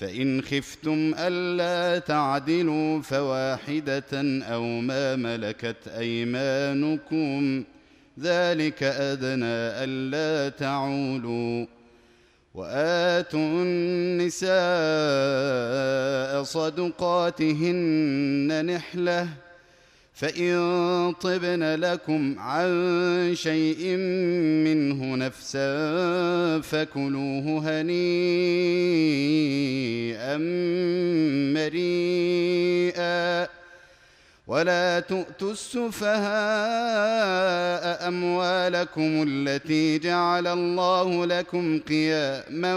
[0.00, 7.64] فإن خفتم ألا تعدلوا فواحدة أو ما ملكت أيمانكم
[8.20, 11.66] ذلك أدنى ألا تعولوا
[12.54, 14.52] وآتوا النساء
[16.42, 17.82] صدقاتهن
[18.66, 19.28] نحلة
[20.20, 22.70] فان طبن لكم عن
[23.34, 23.96] شيء
[24.64, 27.90] منه نفسا فكلوه هنيئا
[31.56, 33.48] مريئا
[34.50, 36.18] ولا تؤتوا السفهاء
[38.08, 42.76] اموالكم التي جعل الله لكم قياما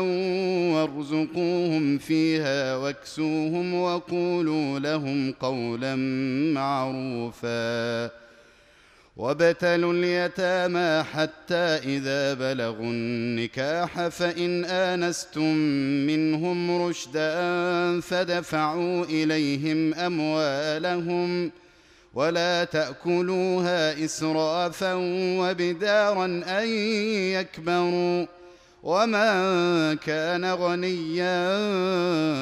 [0.74, 5.96] وارزقوهم فيها واكسوهم وقولوا لهم قولا
[6.54, 8.12] معروفا
[9.18, 11.56] وابتلوا اليتامى حتى
[11.96, 15.53] اذا بلغوا النكاح فان انستم
[16.08, 17.31] منهم رشدا
[18.02, 21.52] فدفعوا اليهم اموالهم
[22.13, 24.94] ولا تأكلوها إسرافا
[25.40, 26.68] وبدارا أن
[27.34, 28.25] يكبروا
[28.84, 29.34] ومن
[29.97, 31.38] كان غنيا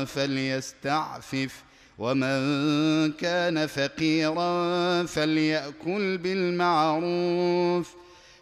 [0.05, 1.63] فليستعفف
[1.99, 7.95] ومن كان فقيرا فليأكل بالمعروف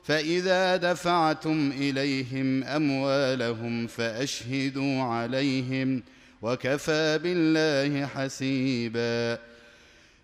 [0.03, 6.03] فإذا دفعتم إليهم أموالهم فأشهدوا عليهم
[6.41, 9.48] وكفى بالله حسيبا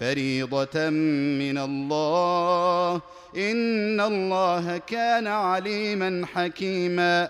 [0.00, 0.90] فريضة
[1.40, 2.94] من الله.
[3.36, 7.28] إن الله كان عليما حكيما.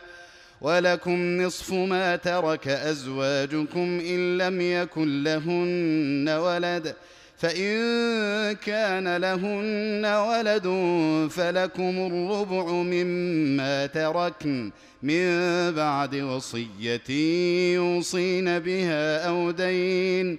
[0.61, 6.95] ولكم نصف ما ترك أزواجكم إن لم يكن لهن ولد.
[7.39, 7.73] فإن
[8.53, 10.67] كان لهن ولد
[11.31, 14.71] فلكم الربع مما تركن
[15.03, 15.27] من
[15.73, 17.11] بعد وصية
[17.75, 20.39] يوصين بها أو دين.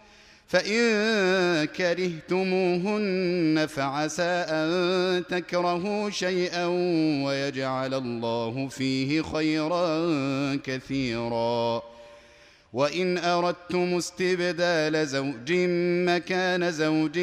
[0.51, 6.65] فإن كرهتموهن فعسى أن تكرهوا شيئا
[7.25, 9.85] ويجعل الله فيه خيرا
[10.63, 11.81] كثيرا.
[12.73, 15.53] وإن أردتم استبدال زوج
[16.09, 17.19] مكان زوج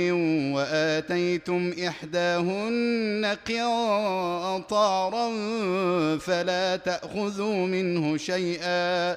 [0.54, 5.28] وآتيتم إحداهن قنطارا
[6.18, 9.16] فلا تأخذوا منه شيئا.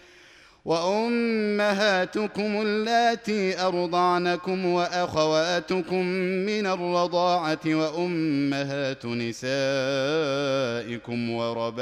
[0.65, 6.05] وأمهاتكم اللاتي أرضعنكم وأخواتكم
[6.45, 9.49] من الرضاعة وأمهات نسائكم
[11.29, 11.81] وربائبكم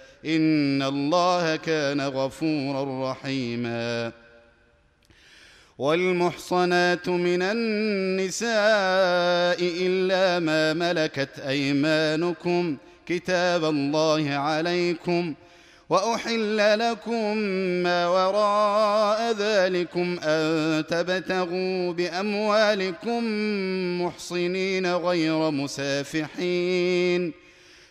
[0.25, 4.11] ان الله كان غفورا رحيما.
[5.77, 8.51] والمحصنات من النساء
[9.61, 12.77] الا ما ملكت ايمانكم.
[13.05, 15.33] كتاب الله عليكم.
[15.89, 17.37] واحل لكم
[17.83, 23.23] ما وراء ذلكم ان تبتغوا باموالكم
[24.01, 27.33] محصنين غير مسافحين.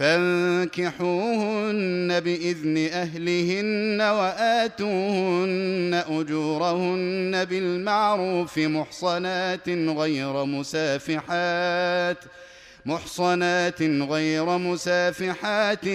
[0.00, 1.80] فانكحوهن
[2.20, 12.16] بإذن أهلهن وآتوهن أجورهن بالمعروف محصنات غير مسافحات
[12.86, 15.86] محصنات غير مسافحات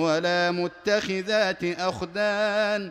[0.00, 2.90] ولا متخذات أخدان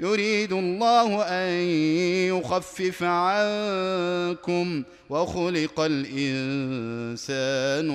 [0.00, 1.52] يريد الله أن
[2.32, 7.46] يخفف عنكم وخلق الإنسان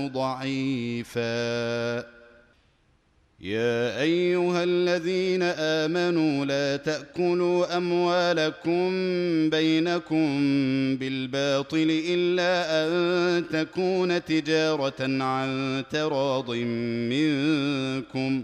[0.09, 2.05] ضعيفا.
[3.39, 8.89] يا أيها الذين آمنوا لا تأكلوا أموالكم
[9.49, 10.27] بينكم
[10.97, 12.53] بالباطل إلا
[12.85, 16.51] أن تكون تجارة عن تراض
[17.11, 18.43] منكم.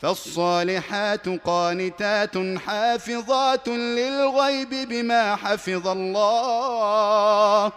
[0.00, 7.72] فالصالحات قانتات حافظات للغيب بما حفظ الله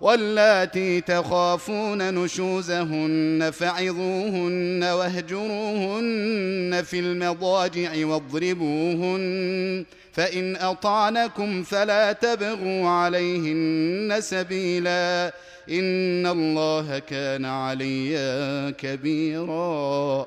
[0.00, 15.26] واللاتي تخافون نشوزهن فعظوهن واهجروهن في المضاجع واضربوهن فإن أطعنكم فلا تبغوا عليهن سبيلا
[15.70, 20.26] إن الله كان عليا كبيرا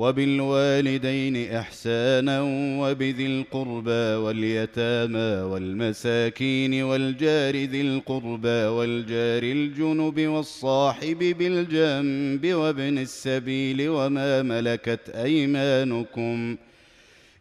[0.00, 2.40] وبالوالدين إحسانا
[2.80, 15.08] وبذي القربى واليتامى والمساكين والجار ذي القربى والجار الجنب والصاحب بالجنب وابن السبيل وما ملكت
[15.08, 16.56] أيمانكم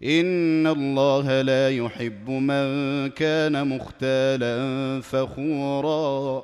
[0.04, 2.66] إن الله لا يحب من
[3.10, 4.56] كان مختالا
[5.02, 6.44] فخورا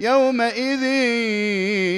[0.00, 0.82] يومئذ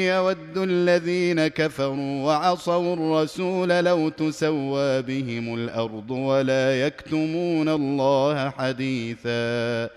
[0.06, 9.88] يود الذين كفروا وعصوا الرسول لو تسوى بهم الأرض ولا يكتمون الله حديثا.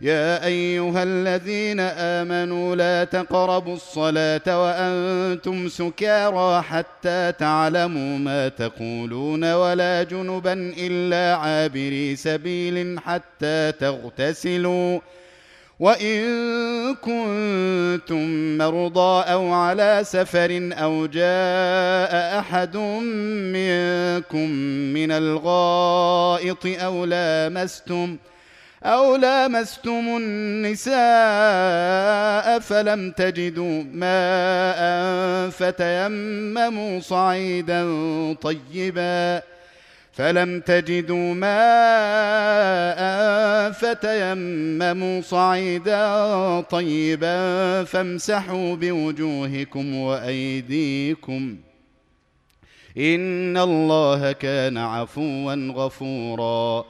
[0.00, 10.74] يا أيها الذين آمنوا لا تقربوا الصلاة وأنتم سكارى حتى تعلموا ما تقولون ولا جنبا
[10.78, 14.98] إلا عابري سبيل حتى تغتسلوا.
[15.80, 16.24] وإن
[16.94, 22.76] كنتم مرضى أو على سفر أو جاء أحد
[23.56, 24.50] منكم
[24.94, 28.16] من الغائط أو لامستم
[28.84, 30.94] أو لامستم النساء
[32.58, 34.80] فلم تجدوا ماء
[35.50, 37.84] فتيمموا صعيدا
[38.42, 39.42] طيبا
[40.16, 43.00] فلم تجدوا ماء
[43.70, 51.56] فتيمموا صعيدا طيبا فامسحوا بوجوهكم وايديكم
[52.96, 56.84] ان الله كان عفوا غفورا.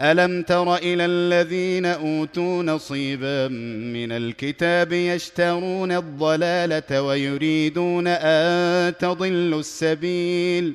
[0.00, 10.74] الم تر إلى الذين اوتوا نصيبا من الكتاب يشترون الضلاله ويريدون ان تضلوا السبيل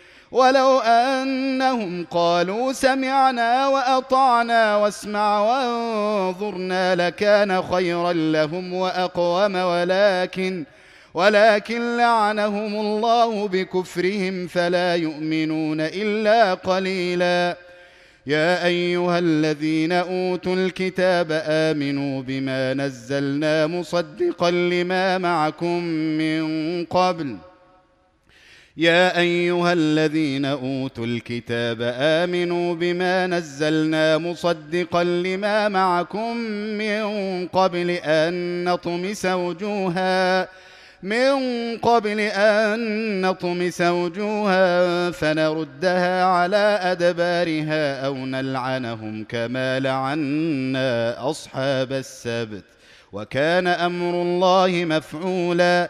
[0.31, 10.63] ولو أنهم قالوا سمعنا وأطعنا واسمع وانظرنا لكان خيرا لهم وأقوم ولكن
[11.13, 17.57] ولكن لعنهم الله بكفرهم فلا يؤمنون إلا قليلا.
[18.27, 25.83] يا أيها الذين أوتوا الكتاب آمنوا بما نزلنا مصدقا لما معكم
[26.17, 27.37] من قبل.
[28.77, 36.37] يا أيها الذين أوتوا الكتاب آمنوا بما نزلنا مصدقا لما معكم
[36.77, 37.03] من
[37.47, 40.47] قبل أن نطمس وجوها
[41.03, 41.37] من
[41.77, 52.63] قبل أن نطمس وجوها فنردها على أدبارها أو نلعنهم كما لعنا أصحاب السبت
[53.11, 55.89] وكان أمر الله مفعولا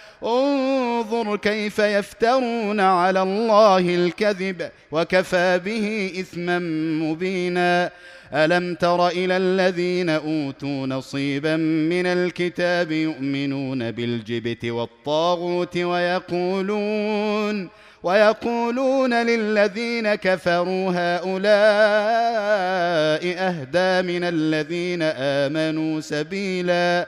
[0.23, 6.59] انظر كيف يفترون على الله الكذب وكفى به إثما
[7.03, 7.91] مبينا.
[8.33, 11.55] ألم تر إلى الذين أوتوا نصيبا
[11.91, 17.69] من الكتاب يؤمنون بالجبت والطاغوت ويقولون
[18.03, 21.51] ويقولون للذين كفروا هؤلاء
[23.37, 27.07] أهدى من الذين آمنوا سبيلا.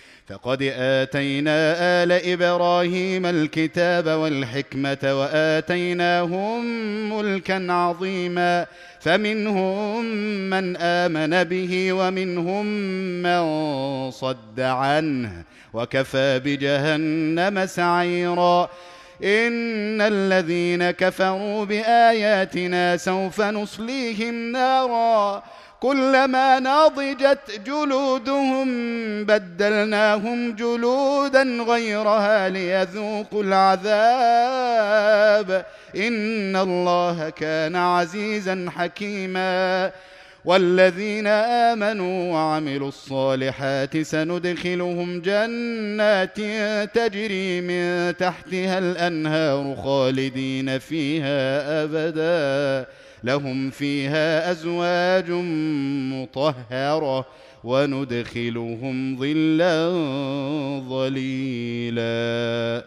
[0.31, 6.65] فقد آتينا آل إبراهيم الكتاب والحكمة وآتيناهم
[7.13, 8.65] ملكا عظيما
[8.99, 10.05] فمنهم
[10.49, 12.65] من آمن به ومنهم
[13.23, 13.41] من
[14.11, 18.69] صد عنه وكفى بجهنم سعيرا
[19.23, 25.43] إن الذين كفروا بآياتنا سوف نصليهم نارا
[25.81, 28.67] كلما نضجت جلودهم
[29.25, 34.05] بدلناهم جلودا غيرها ليذوقوا العذاب.
[35.95, 39.91] إن الله كان عزيزا حكيما.
[40.45, 46.37] والذين آمنوا وعملوا الصالحات سندخلهم جنات
[46.95, 52.85] تجري من تحتها الأنهار خالدين فيها أبدا.
[53.23, 55.31] لهم فيها أزواج
[56.11, 57.25] مطهرة
[57.63, 59.89] وندخلهم ظلا
[60.89, 62.85] ظليلا.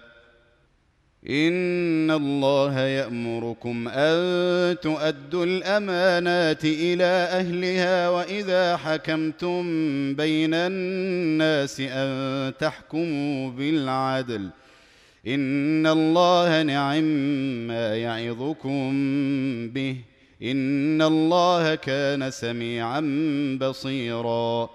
[1.28, 9.62] إن الله يأمركم أن تؤدوا الأمانات إلى أهلها وإذا حكمتم
[10.14, 14.50] بين الناس أن تحكموا بالعدل.
[15.26, 17.04] إن الله نعم
[17.66, 18.90] ما يعظكم
[19.68, 19.96] به.
[20.42, 23.00] إن الله كان سميعا
[23.60, 24.70] بصيرا.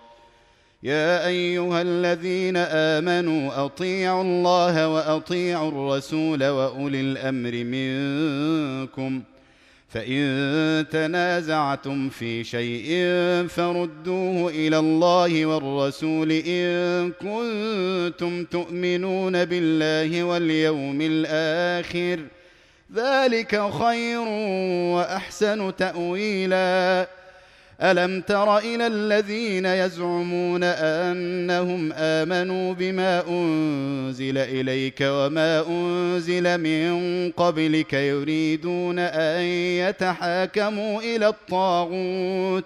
[0.83, 9.21] يا أيها الذين آمنوا أطيعوا الله وأطيعوا الرسول وأولي الأمر منكم.
[9.89, 12.87] فإن تنازعتم في شيء
[13.47, 22.19] فردوه إلى الله والرسول إن كنتم تؤمنون بالله واليوم الآخر.
[22.95, 24.19] ذلك خير
[24.95, 27.07] وأحسن تأويلا.
[27.81, 38.99] ألم تر إلى الذين يزعمون أنهم آمنوا بما أنزل إليك وما أنزل من قبلك يريدون
[38.99, 39.41] أن
[39.87, 42.65] يتحاكموا إلى الطاغوت؟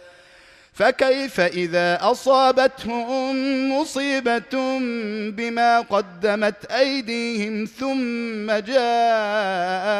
[0.81, 3.35] فكيف إذا أصابتهم
[3.79, 4.79] مصيبة
[5.29, 9.91] بما قدمت أيديهم ثم جاءوك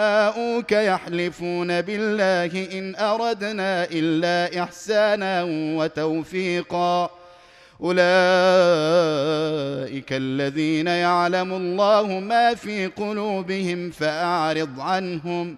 [0.72, 7.10] يحلفون بالله إن أردنا إلا إحسانا وتوفيقا؟
[7.82, 8.02] أولئك
[10.12, 15.58] الذين يعلم الله ما في قلوبهم فأعرض عنهم.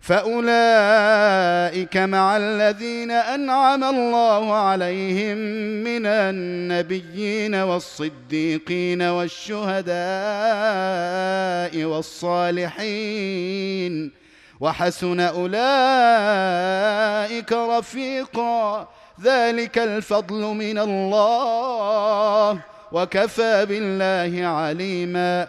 [0.00, 5.36] فأولئك مع الذين أنعم الله عليهم
[5.84, 9.90] من النبيين والصديقين والشهداء
[12.80, 13.50] والصالحين
[14.60, 15.52] وحسن أولئك
[17.52, 18.88] رفيقا
[19.22, 22.60] ذلك الفضل من الله
[22.92, 25.48] وكفى بالله عليما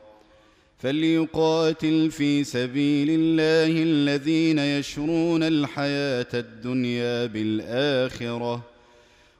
[0.81, 8.63] فليقاتل في سبيل الله الذين يشرون الحياة الدنيا بالاخره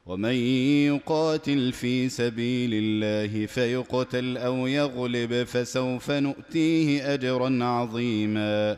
[0.05, 0.33] ومن
[0.85, 8.77] يقاتل في سبيل الله فيقتل أو يغلب فسوف نؤتيه اجرا عظيما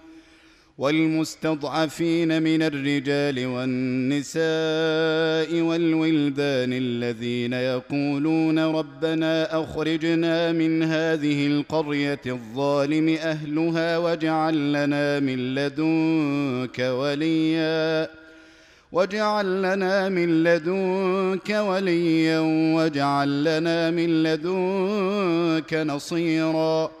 [0.81, 4.41] والمستضعفين من الرجال والنساء
[5.61, 18.09] والولدان الذين يقولون ربنا أخرجنا من هذه القرية الظالم أهلها واجعل لنا من لدنك وليا
[18.91, 22.39] واجعل لنا من لدنك وليا
[22.75, 27.00] واجعل لنا من لدنك نصيرا.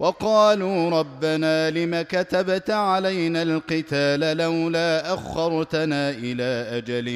[0.00, 7.08] وقالوا ربنا لم كتبت علينا القتال لولا أخرتنا إلى أجل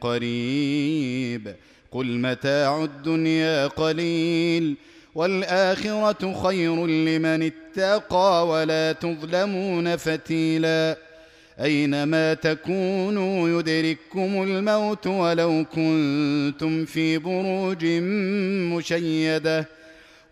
[0.00, 1.54] قريب
[1.92, 4.76] قل متاع الدنيا قليل
[5.14, 10.96] والآخرة خير لمن اتقى ولا تظلمون فتيلا
[11.60, 17.84] اينما تكونوا يدرككم الموت ولو كنتم في بروج
[18.74, 19.81] مشيدة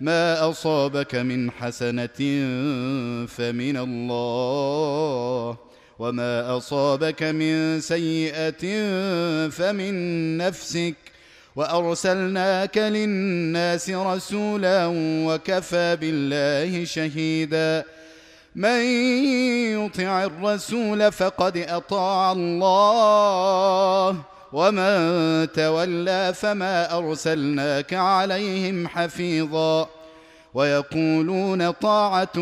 [0.00, 2.20] ما أصابك من حسنة
[3.26, 5.56] فمن الله
[5.98, 8.88] وما أصابك من سيئة
[9.48, 10.94] فمن نفسك.
[11.56, 14.86] وأرسلناك للناس رسولا
[15.26, 17.84] وكفى بالله شهيدا.
[18.56, 18.80] من
[19.76, 24.16] يطع الرسول فقد أطاع الله.
[24.52, 29.88] ومن تولى فما ارسلناك عليهم حفيظا
[30.54, 32.36] ويقولون طاعه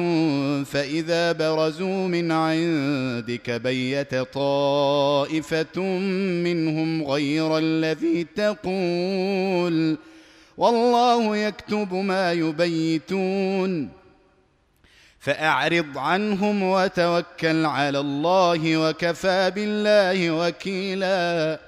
[0.65, 5.81] فاذا برزوا من عندك بيت طائفه
[6.45, 9.99] منهم غير الذي تقول
[10.57, 13.89] والله يكتب ما يبيتون
[15.21, 21.68] فاعرض عنهم وتوكل على الله وكفى بالله وكيلا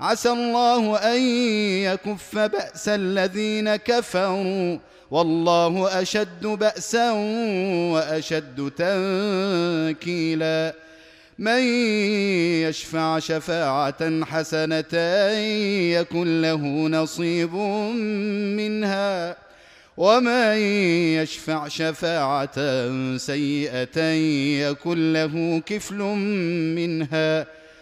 [0.00, 1.20] عسى الله أن
[1.82, 4.78] يكف بأس الذين كفروا
[5.10, 7.10] والله أشد بأسا
[7.92, 10.74] وأشد تنكيلا.
[11.38, 11.58] من
[12.68, 14.98] يشفع شفاعة حسنة
[15.98, 17.54] يكن له نصيب
[18.56, 19.36] منها.
[19.96, 20.56] ومن
[21.16, 22.58] يشفع شفاعة
[23.16, 24.00] سيئة
[24.68, 25.98] يكن له كفل
[26.76, 27.59] منها.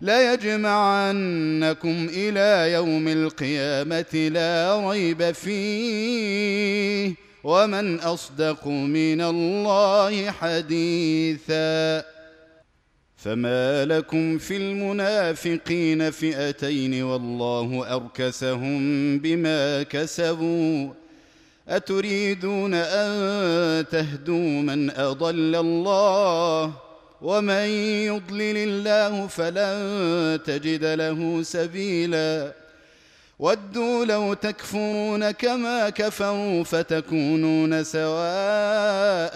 [0.00, 7.14] ليجمعنكم إلى يوم القيامة لا ريب فيه
[7.44, 12.04] ومن أصدق من الله حديثا.
[13.16, 20.92] فما لكم في المنافقين فئتين والله أركسهم بما كسبوا.
[21.68, 26.72] أتريدون أن تهدوا من أضل الله
[27.22, 27.68] ومن
[28.10, 32.52] يضلل الله فلن تجد له سبيلا.
[33.38, 39.34] ودوا لو تكفرون كما كفروا فتكونون سواء.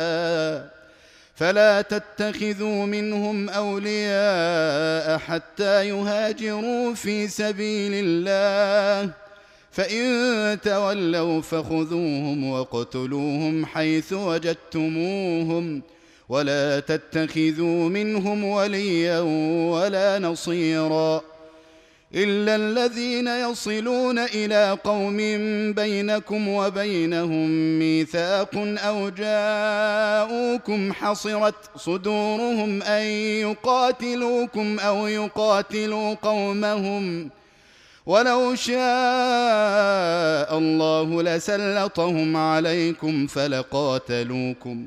[1.34, 9.10] فلا تتخذوا منهم أولياء حتى يهاجروا في سبيل الله.
[9.70, 15.82] فإن تولوا فخذوهم واقتلوهم حيث وجدتموهم.
[16.28, 19.20] ولا تتخذوا منهم وليا
[19.70, 21.20] ولا نصيرا
[22.14, 25.16] إلا الذين يصلون إلى قوم
[25.72, 27.48] بينكم وبينهم
[27.78, 33.02] ميثاق أو جاءوكم حصرت صدورهم أن
[33.42, 37.30] يقاتلوكم أو يقاتلوا قومهم
[38.06, 38.78] ولو شاء
[40.58, 44.86] الله لسلطهم عليكم فلقاتلوكم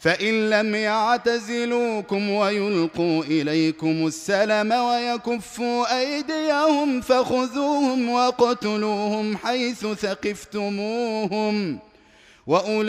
[0.00, 11.78] فإن لم يعتزلوكم ويلقوا إليكم السلم ويكفوا أيديهم فخذوهم واقتلوهم حيث ثقفتموهم
[12.46, 12.80] وأولئكم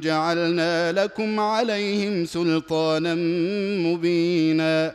[0.00, 3.14] جعلنا لكم عليهم سلطانا
[3.88, 4.92] مبينا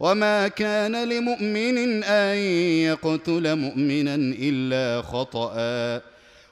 [0.00, 2.36] وما كان لمؤمن أن
[2.84, 5.56] يقتل مؤمنا إلا خطأ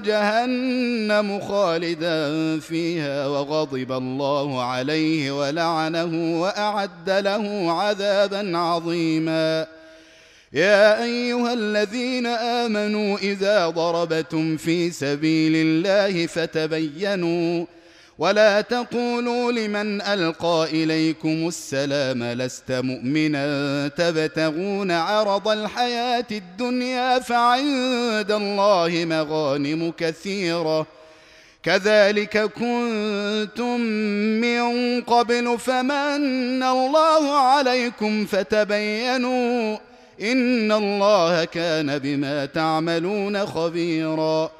[0.00, 9.66] جهنم خالدا فيها وغضب الله عليه ولعنه واعد له عذابا عظيما.
[10.52, 17.66] يا ايها الذين امنوا اذا ضربتم في سبيل الله فتبينوا
[18.20, 29.92] ولا تقولوا لمن ألقى إليكم السلام لست مؤمنا تبتغون عرض الحياة الدنيا فعند الله مغانم
[29.98, 30.86] كثيرة.
[31.62, 33.80] كذلك كنتم
[34.40, 39.76] من قبل فمن الله عليكم فتبينوا
[40.22, 44.59] إن الله كان بما تعملون خبيرا.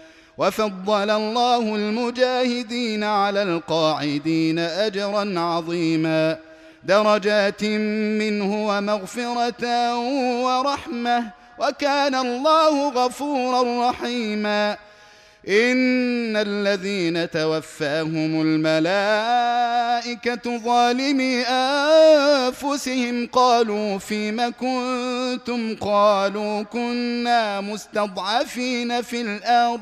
[0.41, 6.37] وفضل الله المجاهدين على القاعدين أجرا عظيما.
[6.83, 9.97] درجات منه ومغفرة
[10.43, 11.23] ورحمة.
[11.59, 14.77] وكان الله غفورا رحيما.
[15.47, 29.81] إن الذين توفاهم الملائكة ظالمي أنفسهم قالوا فيم كنتم؟ قالوا كنا مستضعفين في الأرض.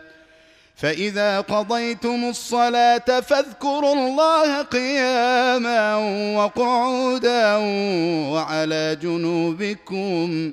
[0.81, 5.95] فإذا قضيتم الصلاة فاذكروا الله قياما
[6.37, 7.55] وقعودا
[8.31, 10.51] وعلى جنوبكم.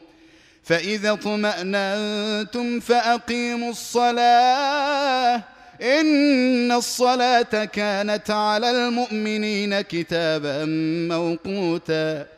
[0.65, 5.43] فإذا اطمأننتم فأقيموا الصلاة.
[5.83, 10.65] إن الصلاة كانت على المؤمنين كتابا
[11.15, 12.38] موقوتا.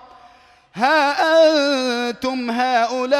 [0.73, 1.11] ها
[2.09, 3.11] أنتم هؤلاء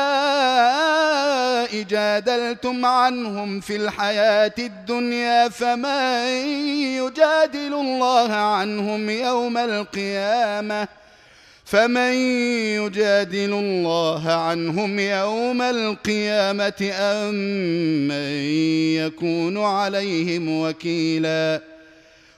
[1.84, 6.28] جادلتم عنهم في الحياة الدنيا فمن
[6.96, 10.88] يجادل الله عنهم يوم القيامة؟
[11.66, 12.14] فمن
[12.80, 17.34] يجادل الله عنهم يوم القيامة أم
[18.08, 18.32] من
[18.96, 21.81] يكون عليهم وكيلاً؟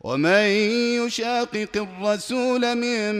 [0.00, 0.44] ومن
[1.04, 3.12] يشاقق الرسول من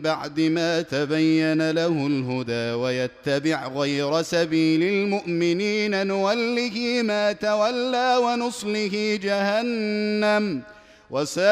[0.00, 10.62] بعد ما تبين له الهدى ويتبع غير سبيل المؤمنين نوله ما تولى ونصله جهنم
[11.10, 11.44] وساءت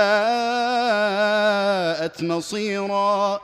[2.22, 3.41] مصيرا.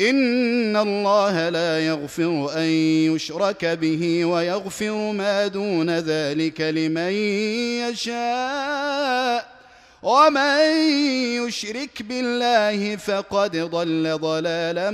[0.00, 2.68] إن الله لا يغفر أن
[3.14, 7.12] يشرك به ويغفر ما دون ذلك لمن
[7.88, 9.57] يشاء.
[10.02, 10.60] ومن
[11.46, 14.90] يشرك بالله فقد ضل ضلالا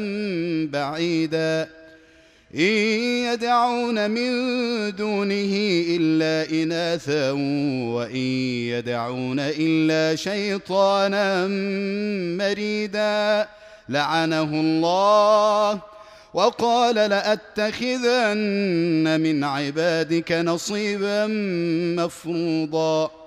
[0.73, 1.69] بعيدا.
[2.55, 4.31] إن يدعون من
[4.97, 5.55] دونه
[5.89, 7.31] إلا اناثا
[7.95, 8.27] وإن
[8.71, 11.47] يدعون إلا شيطانا
[12.39, 13.49] مريدا.
[13.89, 15.81] لعنه الله
[16.35, 18.37] وقال لأتخذن
[19.21, 21.27] من عبادك نصيبا
[21.97, 23.24] مفروضا.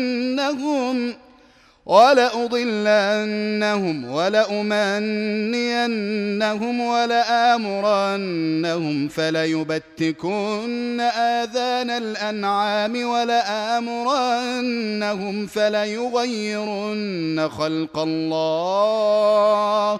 [1.87, 4.81] ولأضلنهم ولأمنينهم
[6.81, 8.27] ولآمرنهم
[9.07, 14.27] فليبتكن آذان الأنعام ولآمرنهم
[15.47, 19.99] فليغيرن خلق الله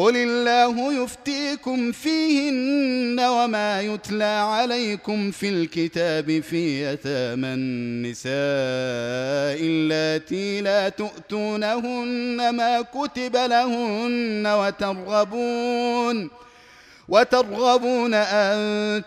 [0.00, 8.30] قل الله يفتيكم فيهن وما يتلى عليكم في الكتاب في يتامى النساء
[9.66, 16.30] اللاتي لا تؤتونهن ما كتب لهن وترغبون
[17.08, 19.02] وترغبون أن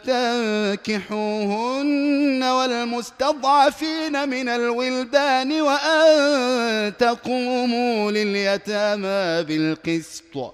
[0.86, 10.54] تنكحوهن والمستضعفين من الولدان وأن تقوموا لليتامى بالقسط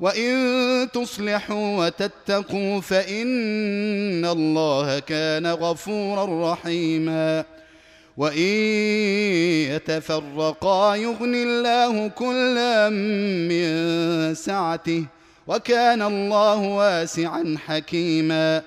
[0.00, 7.44] وان تصلحوا وتتقوا فان الله كان غفورا رحيما
[8.16, 8.48] وان
[9.74, 15.04] يتفرقا يغني الله كلا من سعته
[15.46, 18.62] وكان الله واسعا حكيما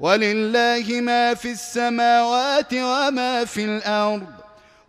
[0.00, 4.41] ولله ما في السماوات وما في الأرض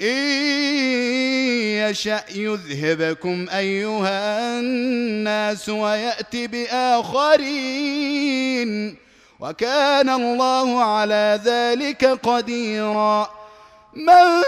[0.00, 0.16] إن
[1.90, 7.86] يشأ يذهبكم أيها الناس ويأت بآخرين
[9.40, 13.30] وكان الله على ذلك قديرا.
[13.94, 14.42] من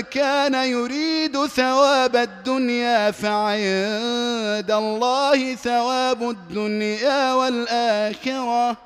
[0.00, 8.85] كان يريد ثواب الدنيا فعند الله ثواب الدنيا والآخرة.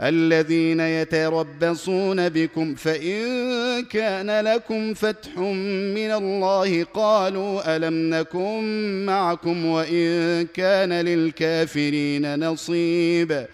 [0.00, 8.62] الذين يتربصون بكم فإن كان لكم فتح من الله قالوا ألم نكن
[9.06, 13.46] معكم وإن كان للكافرين نصيب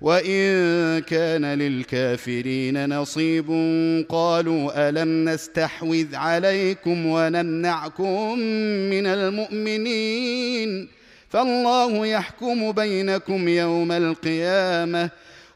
[0.00, 3.46] وإن كان للكافرين نصيب
[4.08, 8.38] قالوا ألم نستحوذ عليكم ونمنعكم
[8.90, 10.88] من المؤمنين
[11.28, 15.10] فالله يحكم بينكم يوم القيامة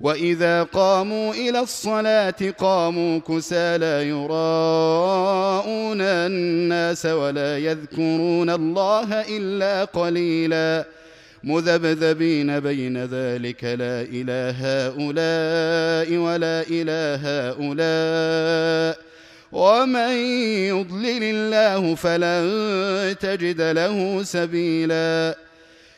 [0.00, 10.84] واذا قاموا إلى الصلاه قاموا كسى لا يراءون الناس ولا يذكرون الله الا قليلا
[11.44, 17.20] مذبذبين بين ذلك لا إله هؤلاء ولا إله
[17.50, 18.98] هؤلاء
[19.52, 20.12] ومن
[20.68, 25.47] يضلل الله فلن تجد له سبيلا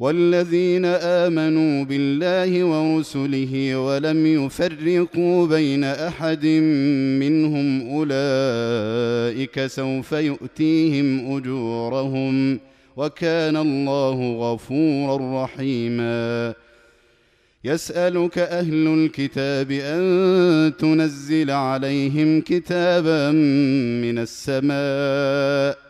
[0.00, 6.46] والذين آمنوا بالله ورسله ولم يفرقوا بين أحد
[7.20, 12.60] منهم أولئك سوف يؤتيهم أجورهم
[12.96, 16.54] وكان الله غفورا رحيما.
[17.64, 23.30] يسألك أهل الكتاب أن تنزل عليهم كتابا
[24.00, 25.89] من السماء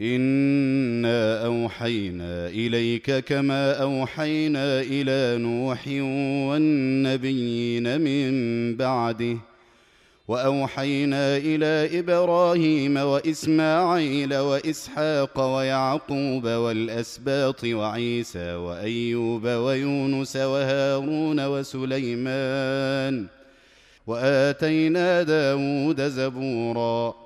[0.00, 5.88] انا اوحينا اليك كما اوحينا إلى نوح
[6.48, 9.36] والنبيين من بعده
[10.28, 23.26] واوحينا إلى إبراهيم واسماعيل واسحاق ويعقوب والاسباط وعيسى وايوب ويونس وهارون وسليمان
[24.06, 27.25] واتينا داود زبورا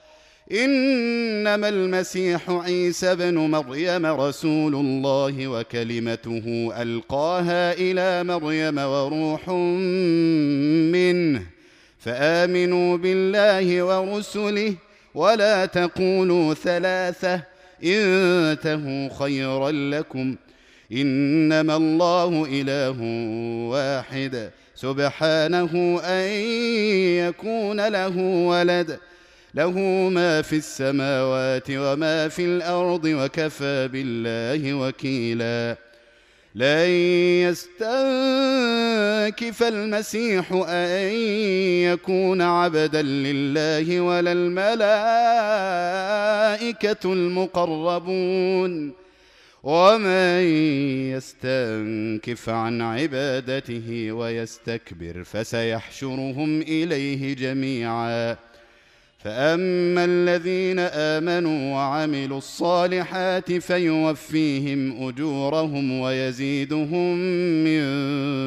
[0.51, 9.49] إنما المسيح عيسى بن مريم رسول الله وكلمته ألقاها إلى مريم وروح
[10.91, 11.41] منه
[11.99, 14.75] فآمنوا بالله ورسله
[15.15, 17.43] ولا تقولوا ثلاثة
[17.83, 20.35] انتهوا خيرا لكم.
[20.91, 22.97] إنما الله إله
[23.69, 26.29] واحد سبحانه أن
[27.27, 28.99] يكون له ولد.
[29.55, 29.79] له
[30.09, 35.77] ما في السماوات وما في الأرض وكفى بالله وكيلا.
[36.55, 36.89] لن
[37.49, 37.89] يستنكف
[39.63, 41.11] المسيح أن
[41.83, 44.71] يكون عبدا لله ولا الملائكة
[47.13, 48.93] المقربون.
[49.63, 50.41] ومن
[51.11, 58.37] يستنكف عن عبادته ويستكبر فسيحشرهم إليه جميعا.
[59.23, 67.17] فاما الذين امنوا وعملوا الصالحات فيوفيهم اجورهم ويزيدهم
[67.63, 67.81] من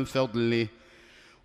[0.04, 0.66] فضله.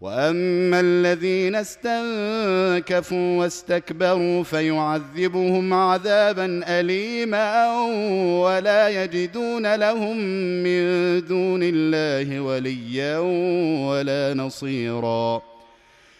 [0.02, 7.72] واما الذين استنكفوا واستكبروا فيعذبهم عذابا اليما
[8.42, 10.18] ولا يجدون لهم
[10.64, 10.82] من
[11.26, 13.18] دون الله وليا
[13.90, 15.49] ولا نصيرا.